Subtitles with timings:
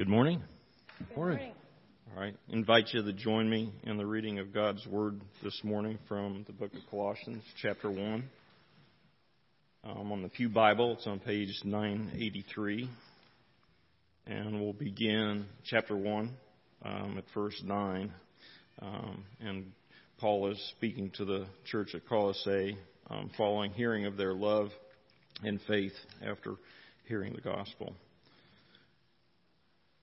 [0.00, 0.42] Good morning.
[0.98, 1.52] Good morning.
[2.10, 2.34] All right.
[2.48, 6.54] Invite you to join me in the reading of God's Word this morning from the
[6.54, 8.24] book of Colossians, chapter 1.
[9.84, 12.88] Um, on the Pew Bible, it's on page 983.
[14.26, 16.30] And we'll begin chapter 1
[16.82, 18.10] um, at verse 9.
[18.80, 19.70] Um, and
[20.18, 22.78] Paul is speaking to the church at Colossae
[23.10, 24.70] um, following hearing of their love
[25.44, 25.92] and faith
[26.26, 26.54] after
[27.06, 27.94] hearing the gospel.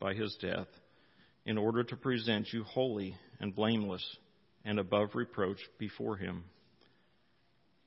[0.00, 0.68] by his death,
[1.46, 4.04] in order to present you holy and blameless
[4.64, 6.44] and above reproach before him.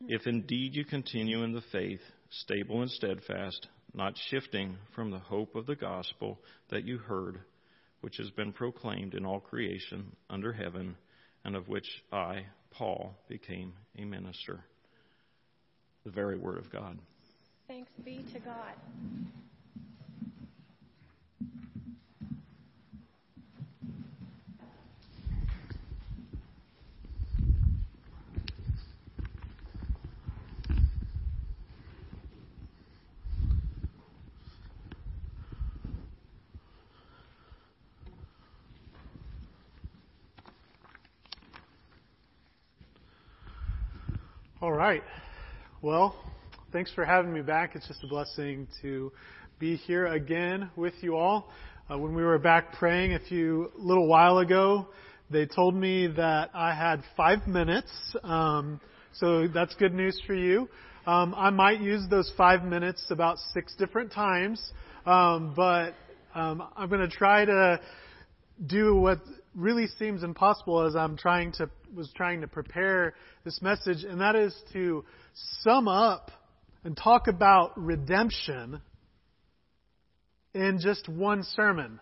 [0.07, 5.55] If indeed you continue in the faith, stable and steadfast, not shifting from the hope
[5.55, 7.39] of the gospel that you heard,
[8.01, 10.95] which has been proclaimed in all creation under heaven,
[11.45, 14.59] and of which I, Paul, became a minister.
[16.03, 16.97] The very word of God.
[17.67, 18.73] Thanks be to God.
[44.63, 45.03] All right.
[45.81, 46.13] Well,
[46.73, 47.73] thanks for having me back.
[47.73, 49.13] It's just a blessing to
[49.57, 51.49] be here again with you all.
[51.89, 54.89] Uh, when we were back praying a few little while ago,
[55.29, 57.93] they told me that I had five minutes.
[58.23, 58.81] Um,
[59.13, 60.67] so that's good news for you.
[61.07, 64.61] Um, I might use those five minutes about six different times,
[65.05, 65.93] um, but
[66.35, 67.79] um, I'm going to try to
[68.67, 69.19] do what
[69.55, 74.35] really seems impossible as I'm trying to was trying to prepare this message, and that
[74.35, 75.05] is to
[75.61, 76.31] sum up
[76.83, 78.81] and talk about redemption
[80.53, 81.99] in just one sermon.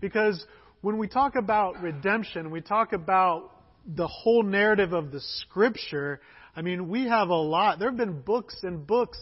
[0.00, 0.44] Because
[0.80, 3.50] when we talk about redemption, we talk about
[3.86, 6.20] the whole narrative of the scripture.
[6.54, 7.78] I mean, we have a lot.
[7.78, 9.18] There have been books and books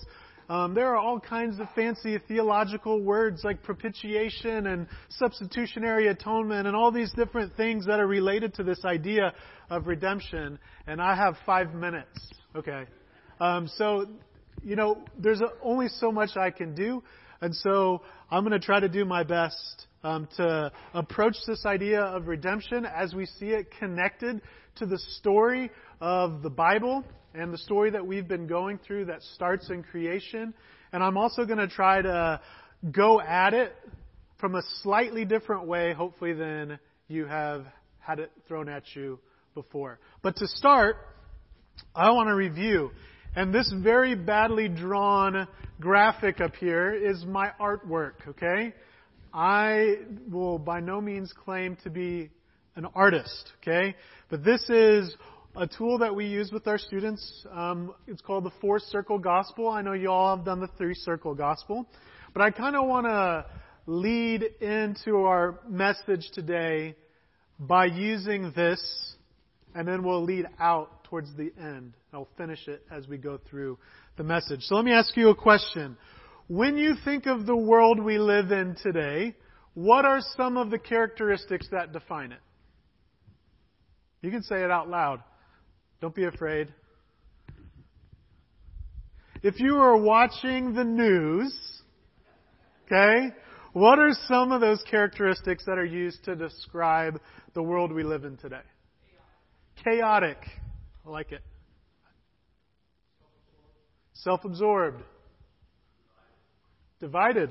[0.49, 6.77] um, there are all kinds of fancy theological words like propitiation and substitutionary atonement and
[6.77, 9.33] all these different things that are related to this idea
[9.71, 10.59] of redemption.
[10.87, 12.19] And I have five minutes.
[12.55, 12.85] Okay.
[13.41, 14.07] Um, so,
[14.63, 17.03] you know, there's only so much I can do.
[17.41, 22.01] And so I'm going to try to do my best um, to approach this idea
[22.01, 24.43] of redemption as we see it connected
[24.77, 25.71] to the story
[26.01, 30.55] of the Bible and the story that we've been going through that starts in creation.
[30.93, 32.41] And I'm also going to try to
[32.93, 33.75] go at it
[34.39, 36.79] from a slightly different way, hopefully, than
[37.09, 37.67] you have
[37.99, 39.19] had it thrown at you
[39.55, 39.99] before.
[40.23, 40.97] But to start,
[41.95, 42.91] I want to review.
[43.35, 45.49] And this very badly drawn
[45.81, 48.73] graphic up here is my artwork, okay?
[49.33, 49.97] I
[50.31, 52.31] will by no means claim to be
[52.77, 53.97] an artist, okay?
[54.31, 55.13] But this is
[55.57, 57.47] a tool that we use with our students.
[57.53, 59.69] Um, it's called the four circle gospel.
[59.69, 61.87] I know you all have done the three circle gospel.
[62.33, 63.47] But I kind of want to
[63.87, 66.97] lead into our message today
[67.61, 69.15] by using this,
[69.77, 71.93] and then we'll lead out towards the end.
[72.13, 73.79] I'll finish it as we go through
[74.17, 74.63] the message.
[74.63, 75.97] So let me ask you a question.
[76.49, 79.37] When you think of the world we live in today,
[79.75, 82.41] what are some of the characteristics that define it?
[84.21, 85.23] You can say it out loud.
[86.01, 86.73] Don't be afraid.
[89.43, 91.55] If you are watching the news,
[92.87, 93.29] okay,
[93.75, 97.21] what are some of those characteristics that are used to describe
[97.55, 98.63] the world we live in today?
[99.83, 100.39] Chaotic.
[101.07, 101.43] I like it.
[104.15, 105.03] Self absorbed.
[107.01, 107.51] Divided.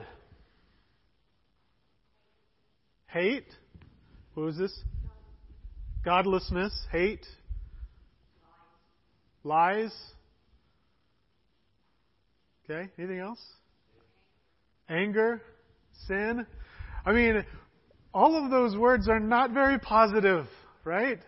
[3.08, 3.46] Hate.
[4.34, 4.76] What was this?
[6.04, 6.74] Godlessness.
[6.92, 7.28] Hate.
[9.44, 9.94] Lies.
[12.64, 13.44] Okay, anything else?
[14.90, 15.42] Anger,
[16.08, 16.46] sin.
[17.06, 17.46] I mean,
[18.14, 20.46] all of those words are not very positive,
[20.86, 21.20] right?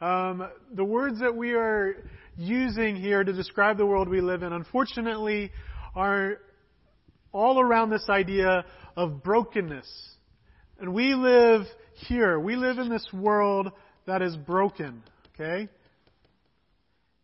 [0.00, 4.52] Um, the words that we are using here to describe the world we live in,
[4.52, 5.52] unfortunately,
[5.94, 6.38] are
[7.32, 8.64] all around this idea
[8.96, 9.88] of brokenness.
[10.80, 12.40] And we live here.
[12.40, 13.72] We live in this world
[14.06, 15.02] that is broken.
[15.34, 15.68] Okay?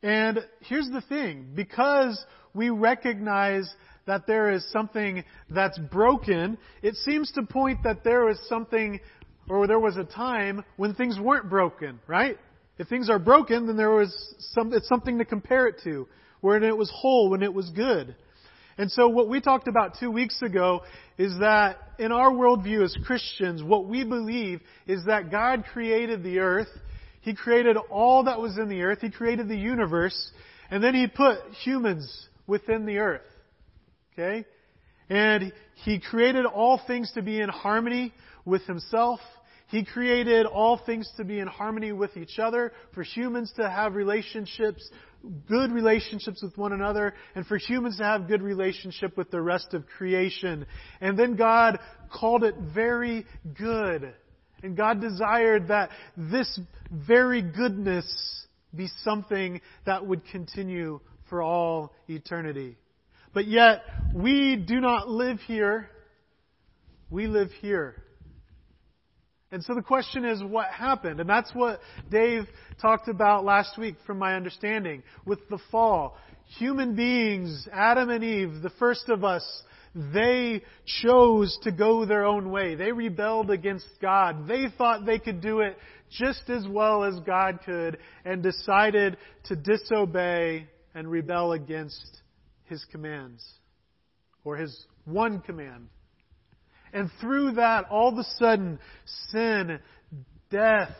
[0.02, 2.24] And here's the thing because
[2.54, 3.68] we recognize
[4.06, 9.00] that there is something that's broken, it seems to point that there was something,
[9.48, 12.38] or there was a time when things weren't broken, right?
[12.78, 14.14] If things are broken, then there was
[14.52, 16.06] some, it's something to compare it to,
[16.40, 18.14] when it was whole, when it was good.
[18.78, 20.82] And so what we talked about two weeks ago
[21.18, 26.38] is that in our worldview as Christians, what we believe is that God created the
[26.38, 26.68] earth
[27.20, 29.00] he created all that was in the earth.
[29.00, 30.30] He created the universe.
[30.70, 33.22] And then He put humans within the earth.
[34.12, 34.44] Okay?
[35.08, 35.52] And
[35.84, 38.12] He created all things to be in harmony
[38.44, 39.20] with Himself.
[39.68, 43.94] He created all things to be in harmony with each other, for humans to have
[43.94, 44.88] relationships,
[45.46, 49.74] good relationships with one another, and for humans to have good relationship with the rest
[49.74, 50.64] of creation.
[51.02, 51.78] And then God
[52.10, 53.26] called it very
[53.58, 54.14] good.
[54.62, 56.58] And God desired that this
[56.90, 58.06] very goodness
[58.74, 62.76] be something that would continue for all eternity.
[63.32, 63.82] But yet,
[64.14, 65.88] we do not live here.
[67.10, 68.02] We live here.
[69.50, 71.20] And so the question is, what happened?
[71.20, 71.80] And that's what
[72.10, 72.46] Dave
[72.82, 76.16] talked about last week, from my understanding, with the fall.
[76.58, 79.62] Human beings, Adam and Eve, the first of us,
[79.94, 80.62] they
[81.02, 82.74] chose to go their own way.
[82.74, 84.46] They rebelled against God.
[84.46, 85.76] They thought they could do it
[86.10, 92.22] just as well as God could and decided to disobey and rebel against
[92.64, 93.44] His commands
[94.44, 95.88] or His one command.
[96.92, 98.78] And through that, all of a sudden,
[99.30, 99.78] sin,
[100.50, 100.90] death,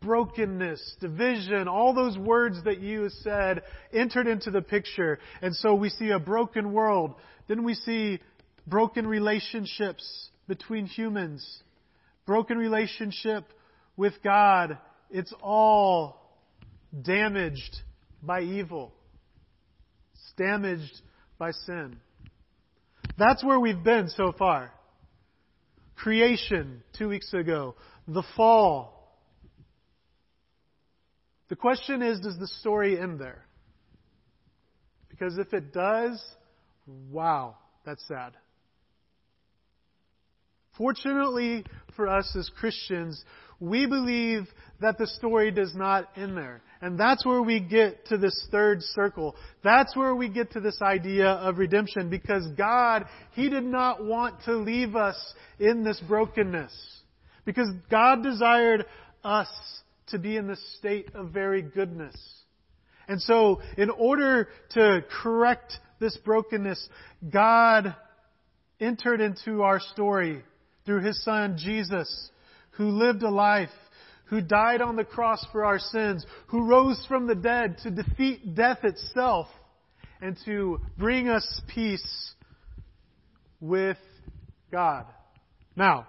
[0.00, 3.62] brokenness, division, all those words that you said
[3.92, 5.18] entered into the picture.
[5.42, 7.14] And so we see a broken world.
[7.48, 8.20] Then we see
[8.66, 11.62] broken relationships between humans,
[12.26, 13.44] broken relationship
[13.96, 14.78] with God.
[15.10, 16.20] It's all
[17.02, 17.76] damaged
[18.22, 18.92] by evil.
[20.14, 21.00] It's damaged
[21.38, 21.96] by sin.
[23.18, 24.72] That's where we've been so far.
[25.96, 27.74] Creation, two weeks ago.
[28.06, 28.92] The fall.
[31.48, 33.44] The question is, does the story end there?
[35.08, 36.22] Because if it does,
[36.86, 38.32] wow, that's sad.
[40.76, 41.64] Fortunately
[41.94, 43.24] for us as Christians,
[43.60, 44.46] we believe
[44.80, 46.62] that the story does not end there.
[46.82, 49.34] And that's where we get to this third circle.
[49.64, 54.42] That's where we get to this idea of redemption because God, He did not want
[54.44, 55.16] to leave us
[55.58, 56.72] in this brokenness.
[57.46, 58.84] Because God desired
[59.24, 59.48] us
[60.08, 62.14] to be in this state of very goodness.
[63.08, 66.88] And so, in order to correct this brokenness,
[67.30, 67.94] God
[68.80, 70.42] entered into our story
[70.84, 72.30] through His Son, Jesus,
[72.72, 73.70] who lived a life,
[74.26, 78.54] who died on the cross for our sins, who rose from the dead to defeat
[78.54, 79.46] death itself,
[80.20, 82.34] and to bring us peace
[83.60, 83.98] with
[84.70, 85.06] God.
[85.76, 86.06] Now,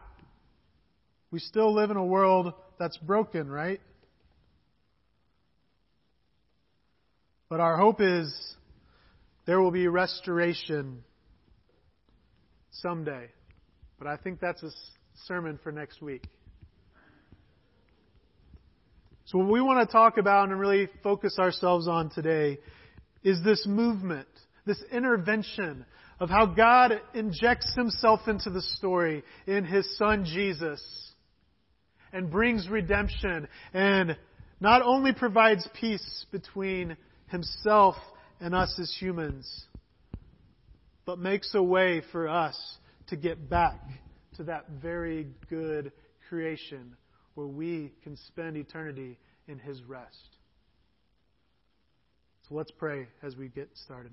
[1.31, 3.81] we still live in a world that's broken, right?
[7.49, 8.33] But our hope is
[9.47, 11.03] there will be restoration
[12.69, 13.29] someday.
[13.97, 14.69] But I think that's a
[15.25, 16.27] sermon for next week.
[19.25, 22.59] So what we want to talk about and really focus ourselves on today
[23.23, 24.27] is this movement,
[24.65, 25.85] this intervention
[26.19, 30.81] of how God injects himself into the story in his son Jesus
[32.11, 34.17] and brings redemption and
[34.59, 37.95] not only provides peace between himself
[38.39, 39.65] and us as humans,
[41.05, 42.57] but makes a way for us
[43.07, 43.79] to get back
[44.35, 45.91] to that very good
[46.29, 46.95] creation
[47.35, 49.17] where we can spend eternity
[49.47, 50.37] in His rest.
[52.47, 54.11] So let's pray as we get started.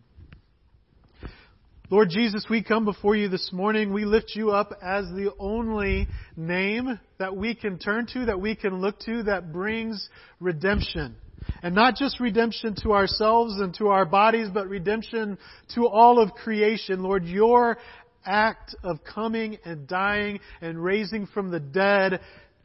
[1.90, 3.92] Lord Jesus, we come before you this morning.
[3.92, 8.56] We lift you up as the only name that we can turn to, that we
[8.56, 10.08] can look to, that brings
[10.40, 11.16] redemption.
[11.62, 15.38] And not just redemption to ourselves and to our bodies, but redemption
[15.74, 17.02] to all of creation.
[17.02, 17.78] Lord, your
[18.24, 22.20] act of coming and dying and raising from the dead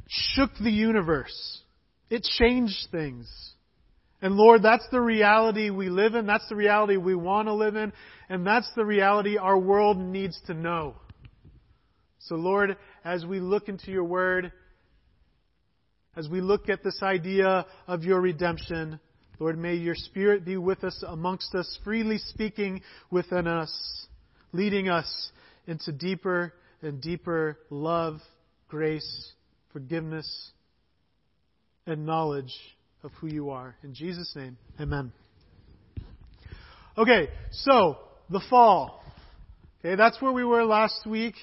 [0.07, 1.62] shook the universe.
[2.09, 3.29] It changed things.
[4.21, 6.25] And Lord, that's the reality we live in.
[6.25, 7.93] That's the reality we want to live in.
[8.27, 10.95] And that's the reality our world needs to know.
[12.19, 14.51] So Lord, as we look into your word,
[16.19, 18.99] as we look at this idea of your redemption,
[19.39, 23.71] Lord, may your Spirit be with us, amongst us, freely speaking within us,
[24.51, 25.31] leading us
[25.65, 28.19] into deeper and deeper love,
[28.67, 29.31] grace,
[29.71, 30.51] forgiveness,
[31.88, 32.53] and knowledge
[33.01, 33.77] of who you are.
[33.81, 35.13] In Jesus' name, amen.
[36.97, 37.97] Okay, so
[38.29, 39.01] the fall.
[39.79, 41.35] Okay, that's where we were last week.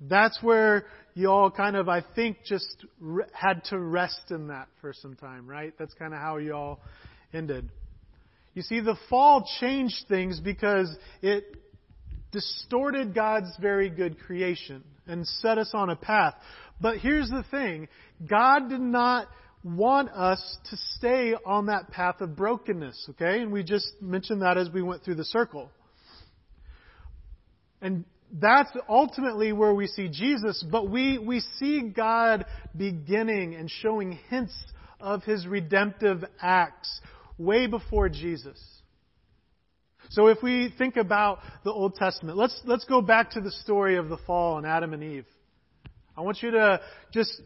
[0.00, 2.84] That's where you all kind of, I think, just
[3.32, 5.74] had to rest in that for some time, right?
[5.78, 6.80] That's kind of how you all
[7.34, 7.68] ended.
[8.54, 11.44] You see, the fall changed things because it
[12.32, 16.34] distorted God's very good creation and set us on a path.
[16.80, 17.88] But here's the thing
[18.28, 19.28] God did not
[19.62, 20.40] want us
[20.70, 23.42] to stay on that path of brokenness, okay?
[23.42, 25.70] And we just mentioned that as we went through the circle.
[27.82, 32.44] And that's ultimately where we see Jesus, but we, we see God
[32.76, 34.54] beginning and showing hints
[35.00, 37.00] of his redemptive acts
[37.38, 38.58] way before Jesus.
[40.10, 43.96] So if we think about the Old Testament, let's, let's go back to the story
[43.96, 45.26] of the fall and Adam and Eve.
[46.16, 46.80] I want you to
[47.12, 47.40] just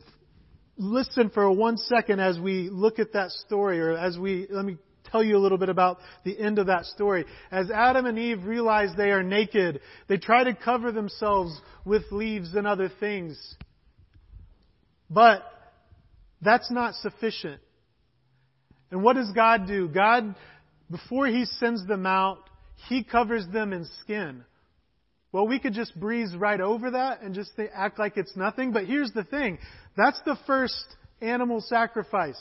[0.77, 4.77] listen for one second as we look at that story, or as we, let me
[5.15, 7.25] tell you a little bit about the end of that story.
[7.53, 12.53] As Adam and Eve realize they are naked, they try to cover themselves with leaves
[12.57, 13.39] and other things.
[15.09, 15.45] But
[16.43, 17.61] that's not sufficient.
[18.91, 19.87] And what does God do?
[19.87, 20.35] God,
[20.91, 22.39] before He sends them out,
[22.89, 24.45] He covers them in skin.
[25.31, 28.73] Well, we could just breeze right over that and just act like it's nothing.
[28.73, 29.59] But here's the thing.
[29.97, 30.85] That's the first
[31.21, 32.41] animal sacrifice.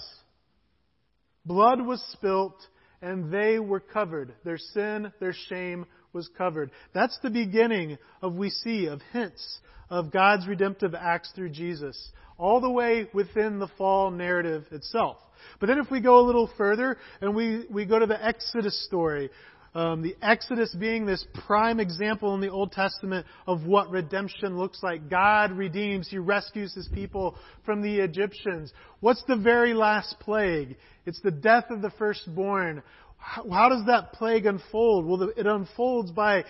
[1.45, 2.55] Blood was spilt
[3.01, 4.33] and they were covered.
[4.45, 6.71] Their sin, their shame was covered.
[6.93, 9.59] That's the beginning of we see of hints
[9.89, 15.17] of God's redemptive acts through Jesus, all the way within the fall narrative itself.
[15.59, 18.85] But then if we go a little further and we, we go to the Exodus
[18.85, 19.29] story,
[19.75, 24.83] um, the Exodus being this prime example in the Old Testament of what redemption looks
[24.83, 25.09] like.
[25.09, 28.71] God redeems, He rescues His people from the Egyptians.
[28.99, 30.77] What's the very last plague?
[31.05, 32.83] It's the death of the firstborn.
[33.17, 35.05] How, how does that plague unfold?
[35.07, 36.43] Well, it unfolds by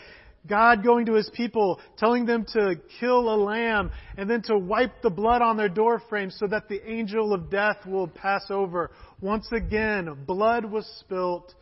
[0.46, 5.02] God going to His people, telling them to kill a lamb, and then to wipe
[5.02, 8.92] the blood on their doorframe so that the angel of death will pass over.
[9.22, 11.54] Once again, blood was spilt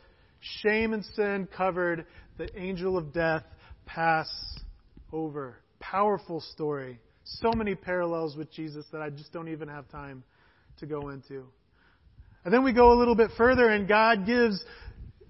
[0.42, 2.06] Shame and sin covered,
[2.38, 3.44] the angel of death
[3.86, 4.30] pass
[5.14, 5.58] over.
[5.80, 7.00] Powerful story.
[7.24, 10.24] So many parallels with Jesus that I just don't even have time
[10.80, 11.46] to go into.
[12.44, 14.64] And then we go a little bit further and God gives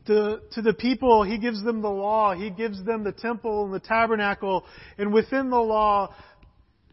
[0.08, 2.34] to, to the people, He gives them the law.
[2.34, 4.66] He gives them the temple and the tabernacle.
[4.98, 6.16] And within the law,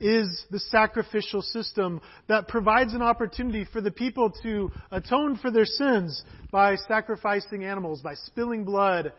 [0.01, 5.65] is the sacrificial system that provides an opportunity for the people to atone for their
[5.65, 9.13] sins by sacrificing animals, by spilling blood,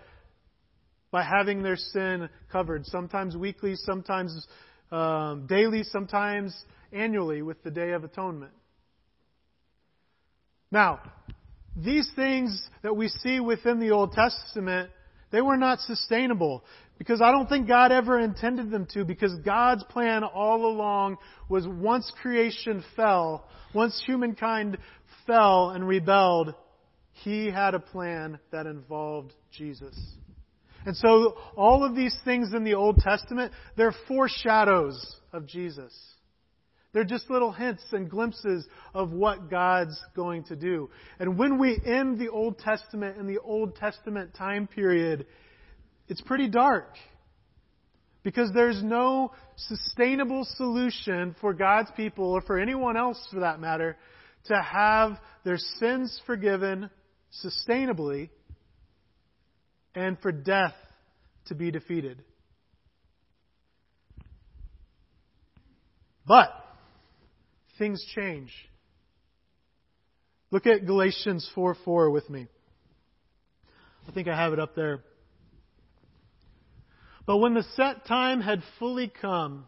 [1.12, 4.48] by having their sin covered, sometimes weekly, sometimes
[4.92, 6.56] um, daily, sometimes
[6.92, 8.54] annually with the Day of Atonement.
[10.72, 11.00] Now,
[11.76, 14.92] these things that we see within the Old Testament,
[15.32, 16.64] they were not sustainable.
[17.00, 21.66] Because I don't think God ever intended them to, because God's plan all along was
[21.66, 24.78] once creation fell, once humankind
[25.26, 26.54] fell and rebelled,
[27.24, 29.98] He had a plan that involved Jesus.
[30.86, 35.94] And so all of these things in the Old Testament, they're foreshadows of Jesus.
[36.92, 40.90] They're just little hints and glimpses of what God's going to do.
[41.20, 45.28] And when we end the Old Testament and the Old Testament time period,
[46.10, 46.90] it's pretty dark.
[48.24, 53.96] Because there's no sustainable solution for God's people, or for anyone else for that matter,
[54.46, 56.90] to have their sins forgiven
[57.46, 58.30] sustainably
[59.96, 60.74] and for death
[61.46, 62.22] to be defeated.
[66.28, 66.50] But
[67.78, 68.52] things change.
[70.52, 72.48] Look at Galatians 4 4 with me.
[74.08, 75.04] I think I have it up there.
[77.30, 79.68] But when the set time had fully come,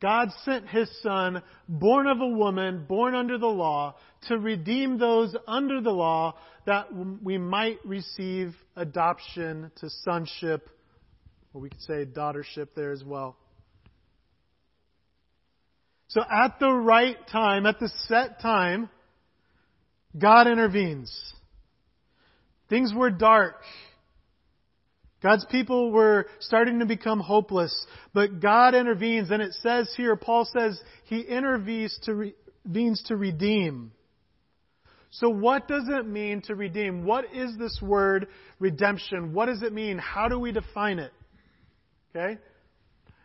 [0.00, 3.96] God sent his Son, born of a woman, born under the law,
[4.28, 6.36] to redeem those under the law
[6.66, 10.70] that we might receive adoption to sonship,
[11.52, 13.36] or we could say daughtership there as well.
[16.06, 18.88] So at the right time, at the set time,
[20.16, 21.12] God intervenes.
[22.68, 23.56] Things were dark.
[25.22, 30.46] God's people were starting to become hopeless, but God intervenes, and it says here, Paul
[30.46, 32.34] says, He intervenes to, re-
[32.64, 33.92] means to redeem.
[35.10, 37.04] So what does it mean to redeem?
[37.04, 39.34] What is this word redemption?
[39.34, 39.98] What does it mean?
[39.98, 41.12] How do we define it?
[42.14, 42.38] Okay?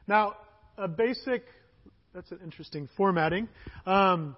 [0.08, 0.36] Now,
[0.78, 1.44] a basic
[2.16, 3.50] that's an interesting formatting.
[3.86, 4.38] Um,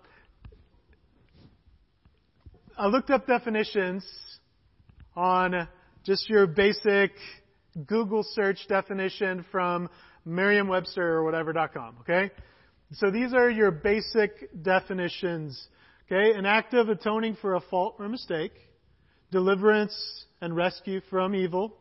[2.76, 4.04] I looked up definitions
[5.16, 5.68] on
[6.04, 7.12] just your basic
[7.86, 9.90] Google search definition from
[10.26, 11.98] Merriam-Webster or whatever.com.
[12.02, 12.32] Okay,
[12.94, 15.68] so these are your basic definitions.
[16.06, 18.54] Okay, an act of atoning for a fault or mistake,
[19.32, 21.76] deliverance and rescue from evil,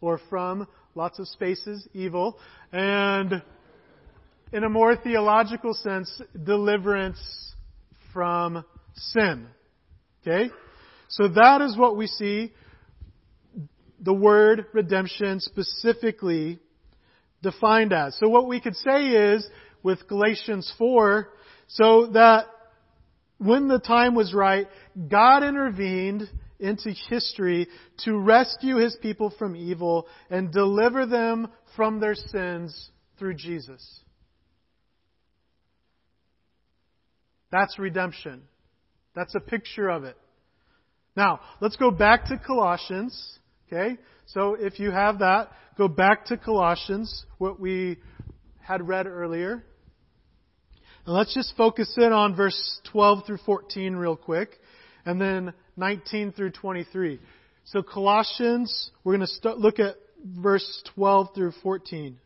[0.00, 2.38] or from lots of spaces evil,
[2.72, 3.42] and
[4.52, 7.18] in a more theological sense, deliverance
[8.12, 8.64] from
[8.94, 9.46] sin.
[10.22, 10.50] Okay?
[11.08, 12.52] So that is what we see
[14.00, 16.58] the word redemption specifically
[17.42, 18.16] defined as.
[18.18, 19.48] So what we could say is,
[19.82, 21.28] with Galatians 4,
[21.68, 22.46] so that
[23.38, 24.66] when the time was right,
[25.08, 32.16] God intervened into history to rescue his people from evil and deliver them from their
[32.16, 34.00] sins through Jesus.
[37.50, 38.42] That's redemption.
[39.14, 40.16] That's a picture of it.
[41.16, 43.37] Now, let's go back to Colossians.
[43.70, 43.98] Okay?
[44.26, 47.98] So if you have that, go back to Colossians, what we
[48.60, 49.64] had read earlier.
[51.06, 54.50] And let's just focus in on verse 12 through 14 real quick,
[55.04, 57.20] and then 19 through 23.
[57.64, 62.18] So Colossians, we're going to start, look at verse 12 through 14.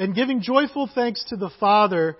[0.00, 2.16] and giving joyful thanks to the Father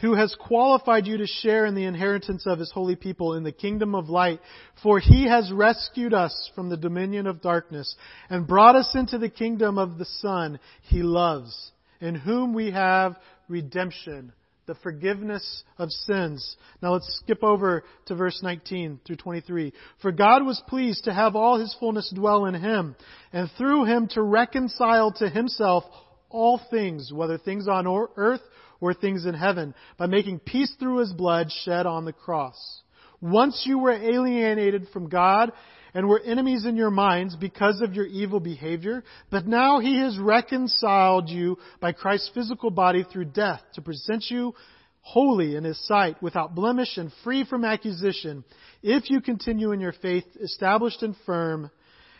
[0.00, 3.52] who has qualified you to share in the inheritance of his holy people in the
[3.52, 4.40] kingdom of light.
[4.82, 7.94] For he has rescued us from the dominion of darkness
[8.28, 13.16] and brought us into the kingdom of the Son he loves, in whom we have
[13.48, 14.32] redemption,
[14.66, 16.56] the forgiveness of sins.
[16.80, 19.72] Now let's skip over to verse 19 through 23.
[20.00, 22.96] For God was pleased to have all his fullness dwell in him,
[23.32, 25.84] and through him to reconcile to himself
[26.30, 27.86] all things, whether things on
[28.16, 28.40] earth
[28.80, 32.82] or things in heaven, by making peace through his blood shed on the cross.
[33.20, 35.52] Once you were alienated from God
[35.92, 40.18] and were enemies in your minds because of your evil behavior, but now he has
[40.18, 44.54] reconciled you by Christ's physical body through death to present you
[45.02, 48.44] holy in his sight, without blemish and free from accusation,
[48.82, 51.70] if you continue in your faith, established and firm,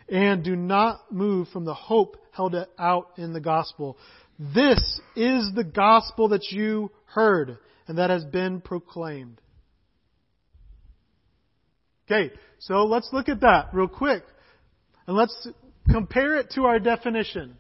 [0.09, 3.97] and do not move from the hope held out in the gospel.
[4.41, 4.79] This
[5.17, 9.39] is the gospel that you heard and that has been proclaimed.
[12.07, 14.23] Okay, so let's look at that real quick.
[15.07, 15.47] And let's
[15.91, 17.59] compare it to our definition.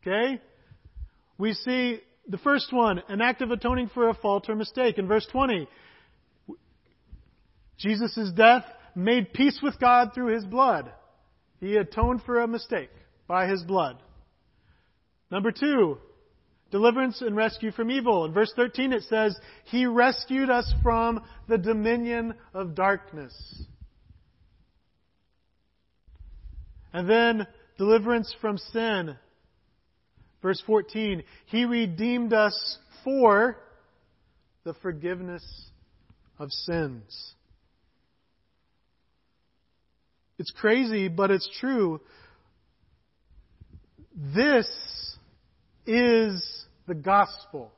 [0.00, 0.40] Okay?
[1.36, 4.96] We see the first one, an act of atoning for a fault or mistake.
[4.96, 5.68] In verse 20,
[7.76, 10.90] Jesus' death made peace with God through his blood.
[11.60, 12.90] He atoned for a mistake
[13.26, 14.02] by his blood.
[15.30, 15.98] Number two,
[16.70, 18.24] deliverance and rescue from evil.
[18.24, 23.34] In verse 13 it says, He rescued us from the dominion of darkness.
[26.92, 29.16] And then deliverance from sin.
[30.40, 33.58] Verse 14, He redeemed us for
[34.64, 35.44] the forgiveness
[36.38, 37.34] of sins.
[40.38, 42.00] It's crazy, but it's true.
[44.34, 44.68] This
[45.88, 46.42] is
[46.86, 47.72] the gospel.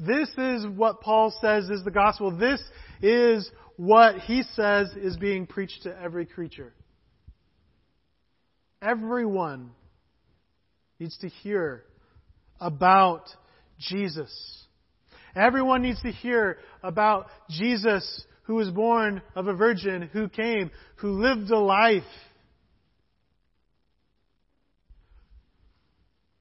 [0.00, 2.36] This is what Paul says is the gospel.
[2.36, 2.60] This
[3.00, 6.74] is what he says is being preached to every creature.
[8.82, 9.70] Everyone
[10.98, 11.84] needs to hear
[12.60, 13.28] about
[13.78, 14.32] Jesus.
[15.36, 21.12] Everyone needs to hear about Jesus who was born of a virgin, who came, who
[21.12, 22.02] lived a life,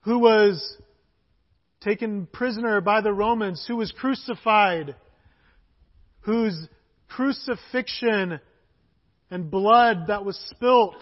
[0.03, 0.77] who was
[1.81, 4.95] taken prisoner by the Romans, who was crucified,
[6.21, 6.67] whose
[7.09, 8.39] crucifixion
[9.29, 10.95] and blood that was spilt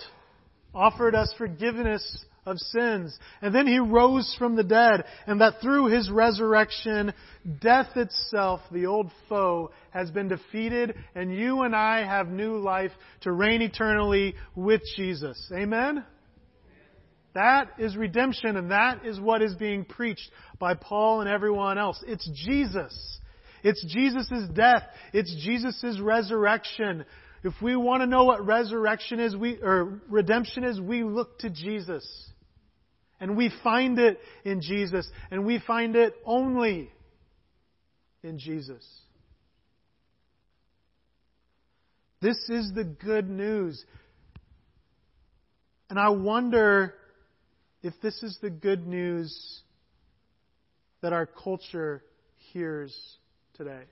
[0.73, 3.17] offered us forgiveness of sins.
[3.41, 7.13] And then he rose from the dead, and that through his resurrection,
[7.61, 12.91] death itself, the old foe, has been defeated, and you and I have new life
[13.21, 15.51] to reign eternally with Jesus.
[15.53, 16.03] Amen?
[17.34, 22.04] That is redemption, and that is what is being preached by Paul and everyone else.
[22.06, 23.20] It's Jesus.
[23.63, 24.84] It's Jesus' death.
[25.13, 27.06] It's Jesus' resurrection.
[27.44, 31.50] If we want to know what resurrection is, we, or redemption is, we look to
[31.50, 32.06] Jesus.
[33.20, 35.10] And we find it in Jesus.
[35.30, 36.91] And we find it only
[38.24, 38.86] in Jesus.
[42.22, 43.84] This is the good news.
[45.89, 46.94] And I wonder
[47.84, 49.62] if this is the good news
[51.02, 52.04] that our culture
[52.54, 52.96] hears
[53.56, 53.84] today.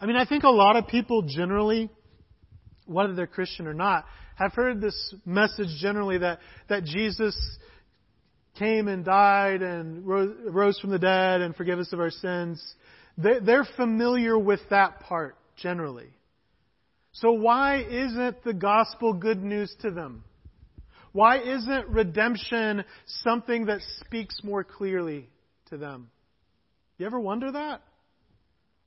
[0.00, 1.88] I mean, I think a lot of people generally,
[2.86, 7.36] whether they're Christian or not, have heard this message generally that, that Jesus
[8.58, 12.60] came and died and rose from the dead and forgive us of our sins.
[13.16, 16.08] They're familiar with that part generally.
[17.12, 20.24] So why isn't the gospel good news to them?
[21.12, 25.28] Why isn't redemption something that speaks more clearly
[25.68, 26.10] to them?
[26.98, 27.82] You ever wonder that?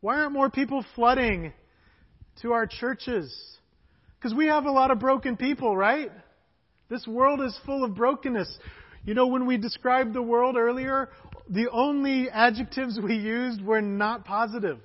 [0.01, 1.53] Why aren't more people flooding
[2.41, 3.33] to our churches?
[4.17, 6.11] Because we have a lot of broken people, right?
[6.89, 8.57] This world is full of brokenness.
[9.03, 11.09] You know, when we described the world earlier,
[11.49, 14.79] the only adjectives we used were not positive.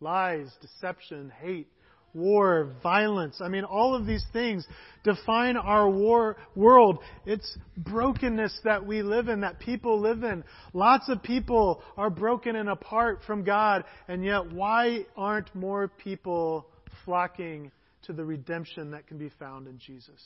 [0.00, 1.68] Lies, deception, hate,
[2.16, 3.40] war, violence.
[3.40, 4.66] I mean, all of these things
[5.04, 6.98] define our war world.
[7.26, 10.42] It's brokenness that we live in, that people live in.
[10.72, 16.66] Lots of people are broken and apart from God, and yet why aren't more people
[17.04, 17.70] flocking
[18.04, 20.22] to the redemption that can be found in Jesus?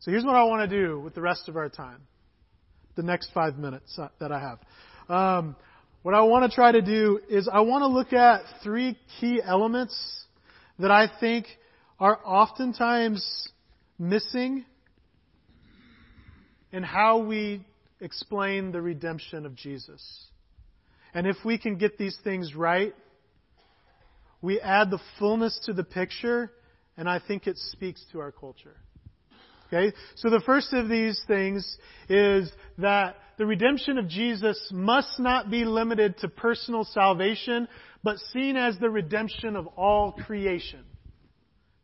[0.00, 2.02] So here's what I want to do with the rest of our time,
[2.94, 4.58] the next five minutes that I have.
[5.08, 5.56] Um,
[6.04, 9.40] what I want to try to do is I want to look at three key
[9.42, 9.98] elements
[10.78, 11.46] that I think
[11.98, 13.48] are oftentimes
[13.98, 14.66] missing
[16.72, 17.64] in how we
[18.02, 20.26] explain the redemption of Jesus.
[21.14, 22.94] And if we can get these things right,
[24.42, 26.52] we add the fullness to the picture,
[26.98, 28.76] and I think it speaks to our culture.
[29.68, 29.96] Okay?
[30.16, 31.78] So the first of these things
[32.10, 37.68] is that the redemption of Jesus must not be limited to personal salvation,
[38.02, 40.84] but seen as the redemption of all creation.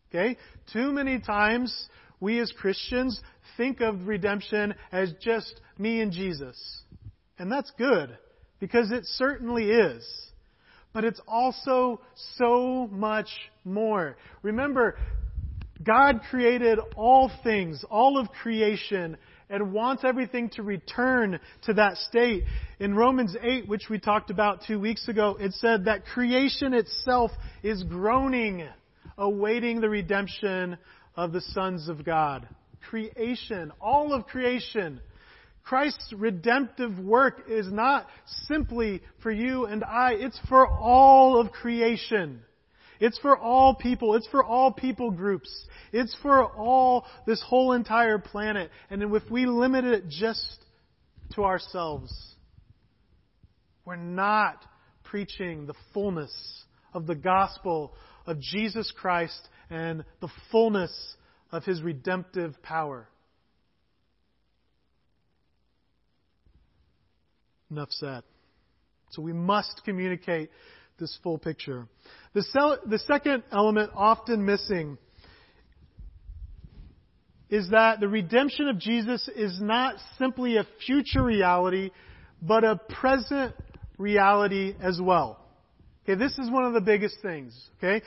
[0.09, 0.37] Okay?
[0.73, 1.89] Too many times
[2.21, 3.21] we as Christians
[3.57, 6.83] think of redemption as just me and Jesus.
[7.39, 8.17] And that's good,
[8.61, 10.07] because it certainly is.
[10.93, 12.01] But it's also
[12.37, 13.29] so much
[13.65, 14.17] more.
[14.43, 14.97] Remember,
[15.83, 19.17] God created all things, all of creation,
[19.51, 22.45] and wants everything to return to that state.
[22.79, 27.33] In Romans 8, which we talked about two weeks ago, it said that creation itself
[27.63, 28.67] is groaning,
[29.19, 30.79] awaiting the redemption
[31.17, 32.49] of the sons of God.
[32.89, 35.01] Creation, all of creation.
[35.65, 38.07] Christ's redemptive work is not
[38.49, 42.41] simply for you and I, it's for all of creation.
[43.01, 44.15] It's for all people.
[44.15, 45.51] It's for all people groups.
[45.93, 48.71] It's for all, this whole entire planet.
[48.91, 50.65] And if we limit it just
[51.35, 52.13] to ourselves,
[53.87, 54.65] we're not
[55.03, 56.33] preaching the fullness
[56.93, 57.95] of the gospel
[58.27, 60.93] of Jesus Christ and the fullness
[61.51, 63.09] of His redemptive power.
[67.71, 68.23] Enough said.
[69.13, 70.51] So we must communicate
[71.01, 71.89] this full picture.
[72.35, 72.45] The,
[72.87, 74.99] the second element often missing
[77.49, 81.91] is that the redemption of Jesus is not simply a future reality,
[82.41, 83.55] but a present
[83.99, 85.45] reality as well.
[86.05, 87.53] Okay, this is one of the biggest things.
[87.79, 88.05] Okay,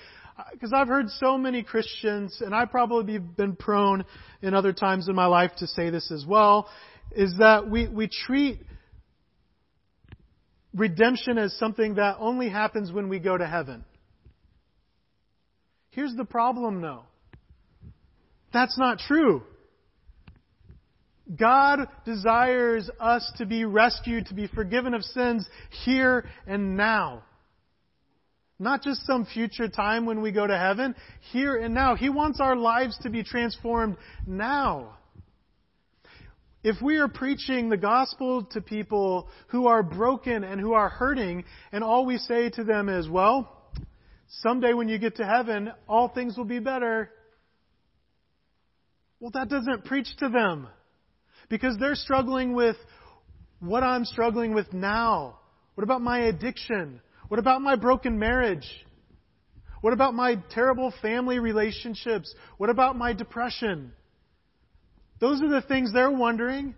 [0.52, 4.06] because I've heard so many Christians, and I've probably been prone
[4.42, 6.70] in other times in my life to say this as well,
[7.12, 8.60] is that we, we treat
[10.74, 13.86] redemption as something that only happens when we go to heaven.
[15.92, 17.04] Here's the problem though.
[18.52, 19.44] That's not true.
[21.36, 25.48] God desires us to be rescued, to be forgiven of sins
[25.86, 27.24] here and now.
[28.60, 30.96] Not just some future time when we go to heaven,
[31.32, 31.96] here and now.
[31.96, 34.98] He wants our lives to be transformed now.
[36.64, 41.44] If we are preaching the gospel to people who are broken and who are hurting,
[41.74, 43.52] and all we say to them is, well,
[44.42, 47.10] someday when you get to heaven, all things will be better.
[49.20, 50.68] Well, that doesn't preach to them.
[51.50, 52.78] Because they're struggling with
[53.60, 55.40] what I'm struggling with now.
[55.76, 57.02] What about my addiction?
[57.28, 58.68] What about my broken marriage?
[59.82, 62.34] What about my terrible family relationships?
[62.58, 63.92] What about my depression?
[65.24, 66.76] Those are the things they're wondering.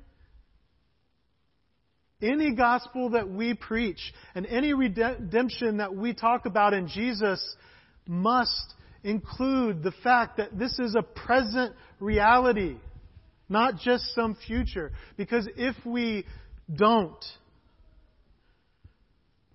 [2.22, 7.44] Any gospel that we preach and any redemption that we talk about in Jesus
[8.06, 12.76] must include the fact that this is a present reality
[13.50, 14.92] not just some future.
[15.18, 16.26] Because if we
[16.72, 17.24] don't,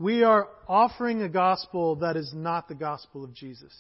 [0.00, 3.72] we are offering a gospel that is not the gospel of Jesus.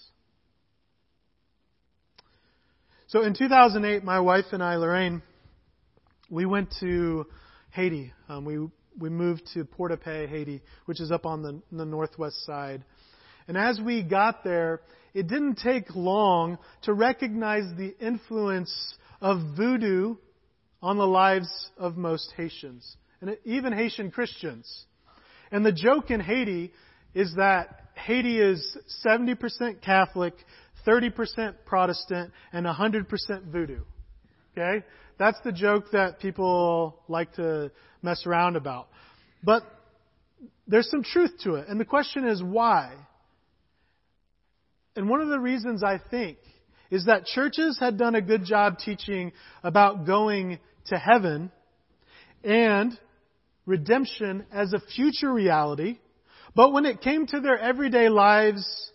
[3.10, 5.20] So in 2008, my wife and I, Lorraine,
[6.30, 7.26] we went to
[7.70, 8.12] Haiti.
[8.28, 8.68] Um, we
[9.00, 12.84] we moved to Port-de-Paix, Haiti, which is up on the, the northwest side.
[13.48, 18.72] And as we got there, it didn't take long to recognize the influence
[19.20, 20.14] of voodoo
[20.80, 24.84] on the lives of most Haitians, and even Haitian Christians.
[25.50, 26.72] And the joke in Haiti
[27.12, 30.34] is that Haiti is 70% Catholic,
[30.86, 33.80] 30% Protestant, and 100% voodoo.
[34.52, 34.84] Okay?
[35.18, 37.70] That's the joke that people like to
[38.02, 38.88] mess around about.
[39.42, 39.62] But
[40.66, 41.68] there's some truth to it.
[41.68, 42.94] And the question is why?
[44.96, 46.38] And one of the reasons I think
[46.90, 51.52] is that churches had done a good job teaching about going to heaven
[52.42, 52.98] and
[53.66, 55.98] redemption as a future reality.
[56.54, 58.90] But when it came to their everyday lives,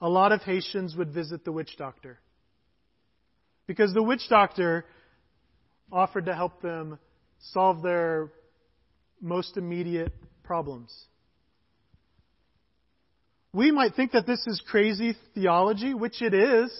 [0.00, 2.18] a lot of Haitians would visit the witch doctor.
[3.66, 4.84] Because the witch doctor
[5.92, 6.98] offered to help them
[7.52, 8.30] solve their
[9.20, 10.92] most immediate problems.
[13.52, 16.72] We might think that this is crazy theology, which it is.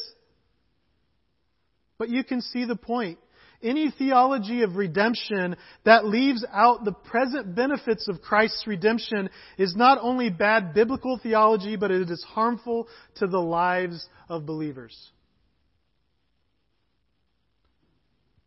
[1.98, 3.18] But you can see the point.
[3.62, 9.98] Any theology of redemption that leaves out the present benefits of Christ's redemption is not
[10.00, 14.96] only bad biblical theology, but it is harmful to the lives of believers.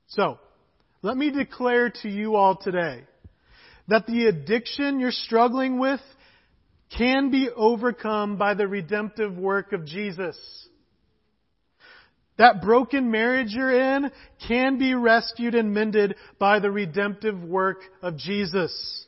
[0.08, 0.40] So,
[1.04, 3.04] let me declare to you all today
[3.88, 6.02] that the addiction you're struggling with
[6.98, 10.38] can be overcome by the redemptive work of Jesus.
[12.38, 14.12] That broken marriage you're in
[14.48, 19.06] can be rescued and mended by the redemptive work of Jesus.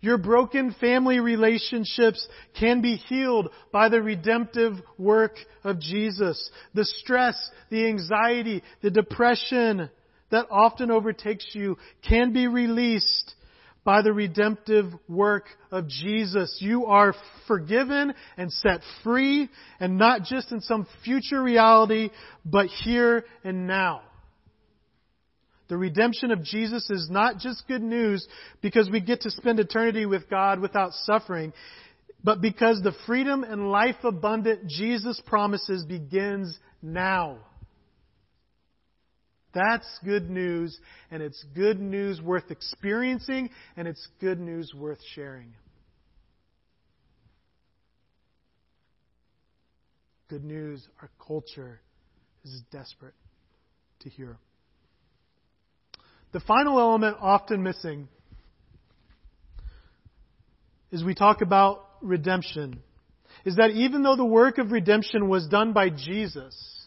[0.00, 2.26] Your broken family relationships
[2.58, 6.50] can be healed by the redemptive work of Jesus.
[6.74, 9.90] The stress, the anxiety, the depression
[10.30, 13.34] that often overtakes you can be released
[13.88, 16.58] by the redemptive work of Jesus.
[16.60, 17.14] You are
[17.46, 19.48] forgiven and set free,
[19.80, 22.10] and not just in some future reality,
[22.44, 24.02] but here and now.
[25.68, 28.28] The redemption of Jesus is not just good news
[28.60, 31.54] because we get to spend eternity with God without suffering,
[32.22, 37.38] but because the freedom and life abundant Jesus promises begins now.
[39.58, 40.78] That's good news,
[41.10, 45.52] and it's good news worth experiencing, and it's good news worth sharing.
[50.30, 51.80] Good news our culture
[52.44, 53.14] is desperate
[54.00, 54.36] to hear.
[56.30, 58.06] The final element often missing
[60.92, 62.80] is we talk about redemption
[63.44, 66.77] is that even though the work of redemption was done by Jesus,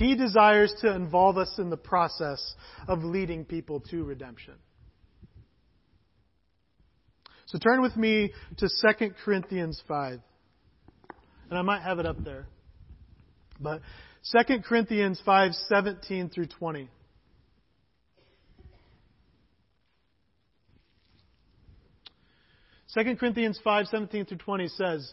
[0.00, 2.54] he desires to involve us in the process
[2.88, 4.54] of leading people to redemption.
[7.44, 10.20] So turn with me to 2 Corinthians 5.
[11.50, 12.46] And I might have it up there.
[13.60, 13.82] But
[14.32, 16.88] 2 Corinthians 5, 17 through 20.
[22.86, 25.12] Second Corinthians 5, 17 through 20 says,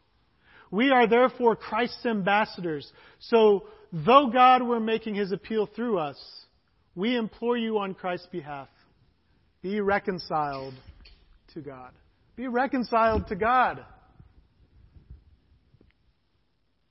[0.71, 2.91] We are therefore Christ's ambassadors.
[3.19, 6.17] So, though God were making his appeal through us,
[6.95, 8.69] we implore you on Christ's behalf
[9.61, 10.73] be reconciled
[11.53, 11.91] to God.
[12.35, 13.85] Be reconciled to God.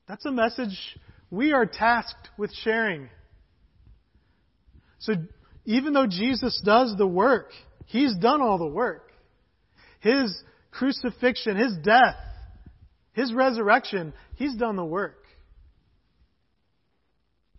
[0.06, 0.76] That's a message
[1.30, 3.08] we are tasked with sharing.
[5.00, 5.14] So
[5.64, 7.50] even though Jesus does the work,
[7.86, 9.10] He's done all the work.
[10.00, 10.32] His
[10.70, 12.16] crucifixion, His death,
[13.12, 15.24] His resurrection, He's done the work.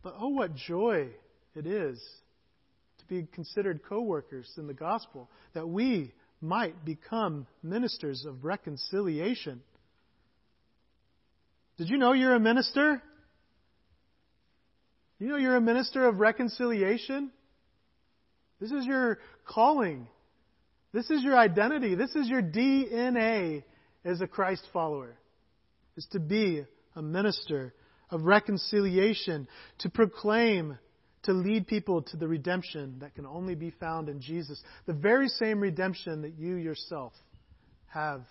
[0.04, 1.10] But oh, what joy
[1.56, 2.02] it is
[3.00, 9.62] to be considered co workers in the gospel, that we might become ministers of reconciliation.
[11.78, 13.02] Did you know you're a minister?
[15.20, 17.32] You know you're a minister of reconciliation?
[18.60, 20.08] This is your calling.
[20.94, 21.96] This is your identity.
[21.96, 23.64] This is your DNA
[24.04, 25.16] as a Christ follower.
[25.98, 26.64] Is to be
[26.96, 27.74] a minister
[28.10, 29.48] of reconciliation,
[29.80, 30.78] to proclaim
[31.24, 35.28] to lead people to the redemption that can only be found in Jesus, the very
[35.28, 37.14] same redemption that you yourself
[37.88, 38.24] have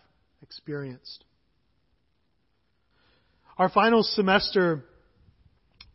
[0.43, 1.25] experienced.
[3.59, 4.85] Our final semester,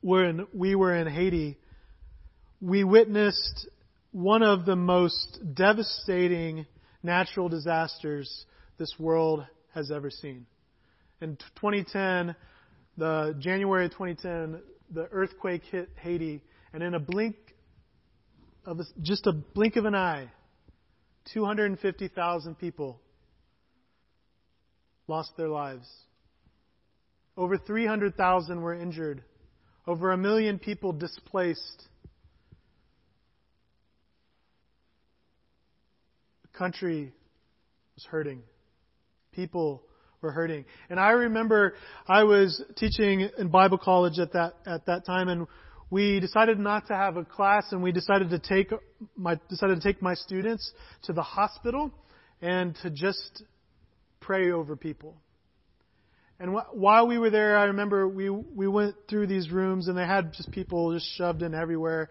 [0.02, 1.58] when we were in Haiti,
[2.62, 3.68] we witnessed
[4.12, 6.66] one of the most devastating
[7.04, 8.46] natural disasters
[8.78, 10.46] this world has ever seen.
[11.22, 12.36] In 2010,
[12.98, 16.42] the January of 2010, the earthquake hit Haiti
[16.74, 17.36] and in a blink
[18.66, 20.30] of a, just a blink of an eye,
[21.34, 23.00] 250,000 people
[25.08, 25.90] lost their lives.
[27.38, 29.24] Over 300,000 were injured.
[29.88, 31.84] Over a million people displaced.
[36.42, 37.14] The country
[37.96, 38.42] was hurting.
[39.32, 39.84] People
[40.26, 40.66] were hurting.
[40.90, 41.76] And I remember
[42.08, 45.48] I was teaching in Bible college at that at that time and
[45.90, 48.72] we decided not to have a class and we decided to take
[49.16, 50.72] my decided to take my students
[51.04, 51.92] to the hospital
[52.42, 53.44] and to just
[54.20, 55.16] pray over people.
[56.40, 59.98] And wh- while we were there, I remember we we went through these rooms and
[59.98, 62.10] they had just people just shoved in everywhere.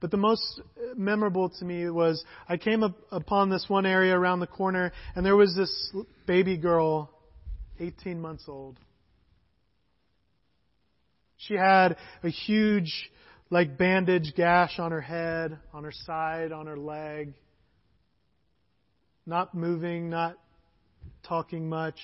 [0.00, 0.60] But the most
[0.96, 5.24] memorable to me was I came up upon this one area around the corner and
[5.24, 5.92] there was this
[6.26, 7.10] baby girl,
[7.80, 8.78] 18 months old.
[11.36, 13.10] She had a huge,
[13.50, 17.34] like, bandage gash on her head, on her side, on her leg.
[19.26, 20.36] Not moving, not
[21.22, 21.98] talking much.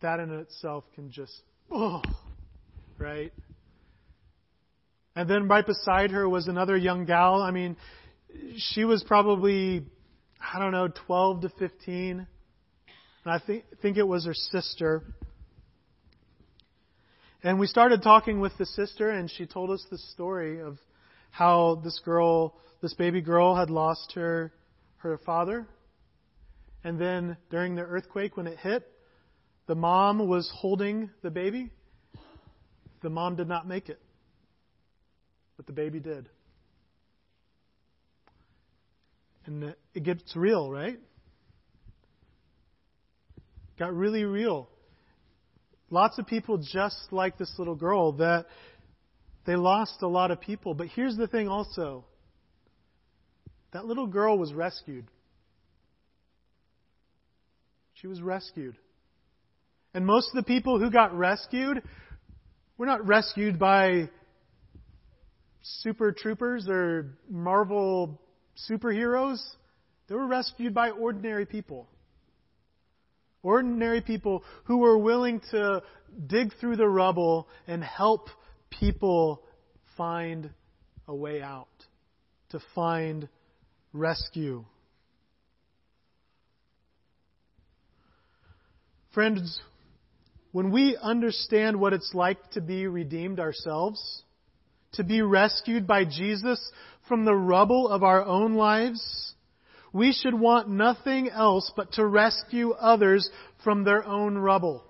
[0.00, 1.32] That in itself can just,
[1.70, 2.02] oh,
[2.98, 3.32] right?
[5.16, 7.40] And then right beside her was another young gal.
[7.40, 7.76] I mean,
[8.56, 9.84] she was probably,
[10.40, 12.26] I don't know, 12 to 15.
[13.24, 15.02] And I think, think it was her sister.
[17.42, 20.78] And we started talking with the sister, and she told us the story of
[21.30, 24.52] how this girl, this baby girl, had lost her
[24.98, 25.66] her father.
[26.82, 28.86] And then during the earthquake, when it hit,
[29.66, 31.70] the mom was holding the baby.
[33.02, 34.00] The mom did not make it,
[35.56, 36.28] but the baby did.
[39.46, 40.98] And it gets real, right?
[43.78, 44.68] Got really real.
[45.90, 48.46] Lots of people just like this little girl that
[49.46, 50.74] they lost a lot of people.
[50.74, 52.04] But here's the thing also
[53.72, 55.06] that little girl was rescued.
[57.94, 58.76] She was rescued.
[59.94, 61.82] And most of the people who got rescued
[62.78, 64.10] were not rescued by
[65.62, 68.20] super troopers or Marvel
[68.68, 69.42] superheroes.
[70.08, 71.88] They were rescued by ordinary people.
[73.44, 75.82] Ordinary people who were willing to
[76.26, 78.28] dig through the rubble and help
[78.70, 79.42] people
[79.96, 80.50] find
[81.06, 81.68] a way out,
[82.50, 83.28] to find
[83.92, 84.64] rescue.
[89.12, 89.60] Friends,
[90.50, 94.22] when we understand what it's like to be redeemed ourselves,
[94.92, 96.60] to be rescued by Jesus
[97.08, 99.34] from the rubble of our own lives,
[99.94, 103.30] we should want nothing else but to rescue others
[103.62, 104.84] from their own rubble.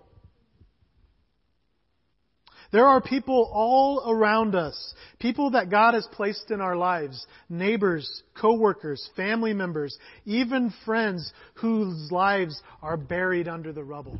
[2.72, 8.22] There are people all around us, people that God has placed in our lives, neighbors,
[8.40, 14.18] coworkers, family members, even friends whose lives are buried under the rubble.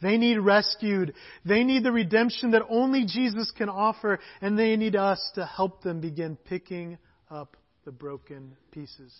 [0.00, 1.14] They need rescued.
[1.44, 5.82] They need the redemption that only Jesus can offer, and they need us to help
[5.82, 6.96] them begin picking
[7.34, 9.12] up the broken pieces.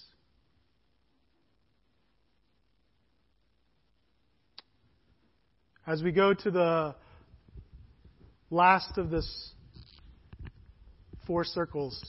[5.84, 6.94] As we go to the
[8.50, 9.28] last of this
[11.26, 12.00] four circles,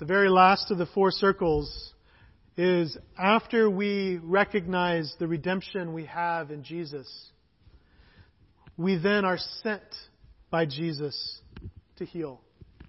[0.00, 1.94] the very last of the four circles
[2.56, 7.08] is after we recognize the redemption we have in Jesus,
[8.76, 9.82] we then are sent
[10.50, 11.40] by Jesus
[11.98, 12.40] to heal.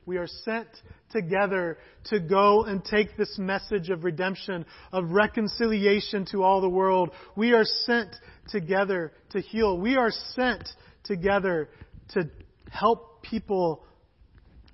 [0.05, 0.67] We are sent
[1.11, 7.11] together to go and take this message of redemption, of reconciliation to all the world.
[7.35, 8.15] We are sent
[8.49, 9.77] together to heal.
[9.77, 10.67] We are sent
[11.03, 11.69] together
[12.13, 12.29] to
[12.71, 13.83] help people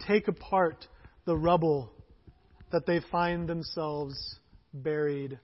[0.07, 0.87] take apart
[1.25, 1.91] the rubble
[2.71, 4.15] that they find themselves
[4.73, 5.39] buried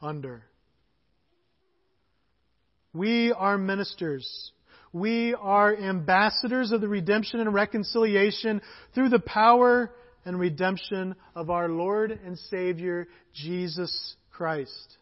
[0.00, 0.44] under.
[2.92, 4.52] We are ministers
[4.92, 8.60] we are ambassadors of the redemption and reconciliation
[8.94, 9.90] through the power
[10.24, 14.96] and redemption of our Lord and Savior, Jesus Christ.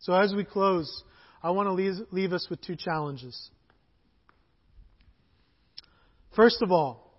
[0.00, 1.04] So as we close,
[1.42, 3.50] I want to leave, leave us with two challenges.
[6.34, 7.12] First of all,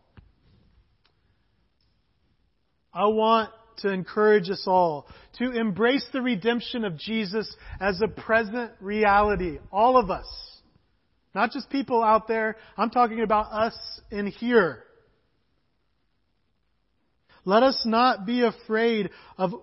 [2.94, 5.08] I want to encourage us all
[5.38, 9.60] to embrace the redemption of Jesus as a present reality.
[9.72, 10.28] All of us.
[11.34, 12.58] Not just people out there.
[12.78, 13.76] I'm talking about us
[14.12, 14.84] in here.
[17.46, 19.54] Let us not be afraid of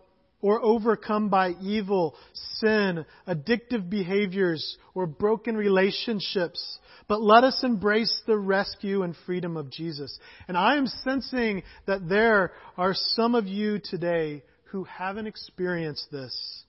[0.42, 2.14] or overcome by evil,
[2.54, 6.78] sin, addictive behaviors, or broken relationships.
[7.08, 10.18] But let us embrace the rescue and freedom of Jesus.
[10.48, 16.64] And I am sensing that there are some of you today who haven't experienced this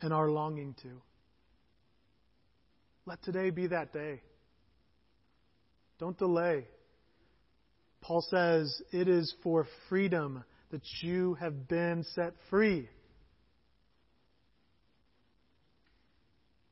[0.00, 0.90] and are longing to.
[3.06, 4.20] Let today be that day.
[5.98, 6.66] Don't delay.
[8.02, 12.88] Paul says it is for freedom that you have been set free.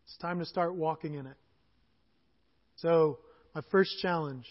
[0.04, 1.36] It's time to start walking in it.
[2.76, 3.18] So,
[3.54, 4.46] my first challenge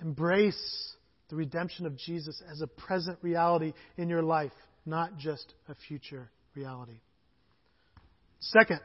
[0.00, 0.94] embrace
[1.28, 4.52] the redemption of Jesus as a present reality in your life,
[4.84, 7.00] not just a future reality.
[8.40, 8.80] Second,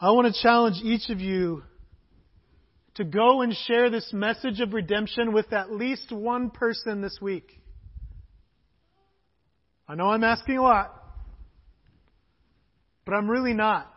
[0.00, 1.62] I want to challenge each of you
[2.96, 7.60] to go and share this message of redemption with at least one person this week.
[9.88, 10.92] I know I'm asking a lot,
[13.04, 13.92] but I'm really not.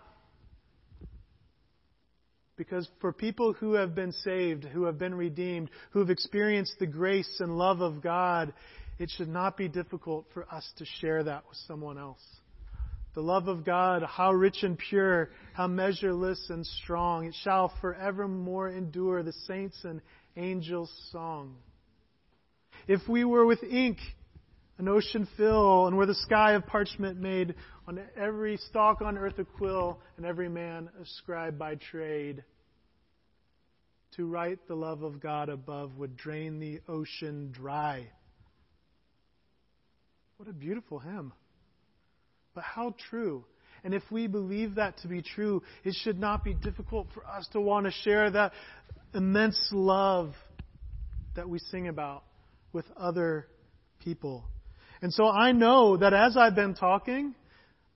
[2.58, 6.86] Because for people who have been saved, who have been redeemed, who have experienced the
[6.86, 8.54] grace and love of God,
[9.00, 12.22] it should not be difficult for us to share that with someone else.
[13.16, 18.70] The love of God, how rich and pure, how measureless and strong, it shall forevermore
[18.70, 20.02] endure the saints and
[20.38, 21.56] angels' song.
[22.88, 23.98] If we were with ink,
[24.78, 27.56] an ocean fill, and were the sky of parchment made,
[27.88, 32.44] on every stalk on earth a quill, and every man a scribe by trade.
[34.16, 38.08] To write the love of God above would drain the ocean dry.
[40.38, 41.34] What a beautiful hymn.
[42.60, 43.46] But how true.
[43.86, 47.48] And if we believe that to be true, it should not be difficult for us
[47.54, 48.52] to want to share that
[49.14, 50.34] immense love
[51.38, 52.26] that we sing about
[52.74, 53.48] with other
[54.04, 54.44] people.
[55.02, 57.34] And so I know that as I've been talking,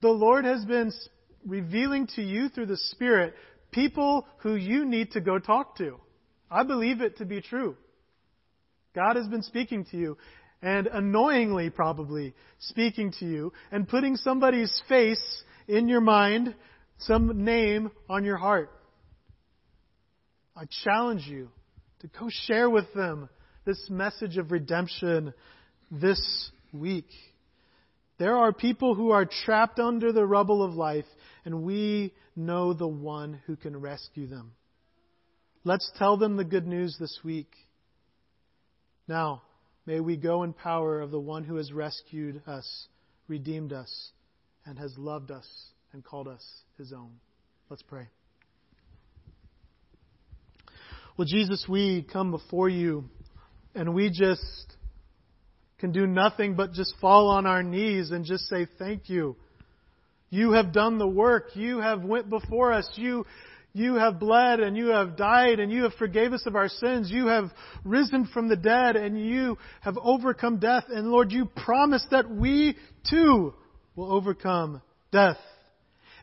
[0.01, 0.93] the Lord has been
[1.45, 3.33] revealing to you through the Spirit
[3.71, 5.99] people who you need to go talk to.
[6.49, 7.75] I believe it to be true.
[8.95, 10.17] God has been speaking to you,
[10.63, 16.55] and annoyingly probably speaking to you, and putting somebody's face in your mind,
[16.99, 18.71] some name on your heart.
[20.55, 21.49] I challenge you
[21.99, 23.27] to go share with them
[23.65, 25.33] this message of redemption
[25.91, 27.09] this week.
[28.17, 31.05] There are people who are trapped under the rubble of life,
[31.43, 34.53] and we know the one who can rescue them.
[35.65, 37.51] Let's tell them the good news this week.
[39.09, 39.41] Now,
[39.85, 42.87] may we go in power of the one who has rescued us,
[43.27, 44.11] redeemed us,
[44.65, 45.47] and has loved us
[45.91, 46.43] and called us
[46.77, 47.11] his own.
[47.69, 48.07] Let's pray.
[51.17, 53.05] Well, Jesus, we come before you
[53.75, 54.75] and we just
[55.77, 59.35] can do nothing but just fall on our knees and just say thank you.
[60.29, 61.55] You have done the work.
[61.55, 62.89] You have went before us.
[62.95, 63.25] You,
[63.73, 67.09] you have bled and you have died and you have forgave us of our sins.
[67.09, 67.51] You have
[67.83, 70.85] risen from the dead and you have overcome death.
[70.89, 72.77] And Lord, you promised that we
[73.09, 73.53] too
[73.95, 75.39] will overcome death.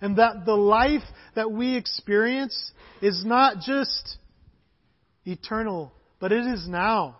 [0.01, 1.03] And that the life
[1.35, 2.73] that we experience
[3.03, 4.17] is not just
[5.25, 7.17] eternal, but it is now.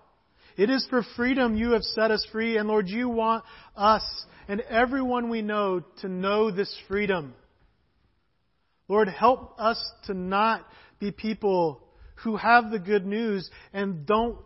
[0.57, 3.45] It is for freedom you have set us free, and Lord, you want
[3.77, 4.05] us
[4.49, 7.35] and everyone we know to know this freedom.
[8.91, 10.67] Lord, help us to not
[10.99, 11.81] be people
[12.25, 14.37] who have the good news and don't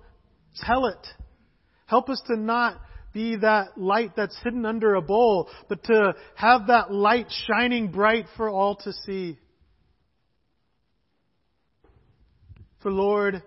[0.66, 1.06] tell it.
[1.86, 2.78] Help us to not
[3.14, 8.26] be that light that's hidden under a bowl, but to have that light shining bright
[8.36, 9.38] for all to see.
[12.82, 13.42] For Lord,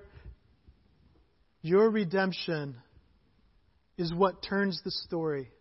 [1.62, 2.76] your redemption
[4.00, 5.52] is what turns the story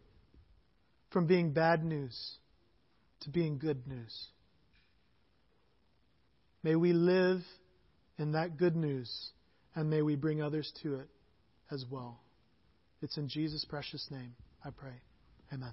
[1.10, 2.38] from being bad news
[3.20, 4.28] to being good news.
[6.66, 7.42] May we live
[8.18, 9.30] in that good news
[9.76, 11.06] and may we bring others to it
[11.70, 12.18] as well.
[13.02, 15.00] It's in Jesus' precious name I pray.
[15.52, 15.70] Amen.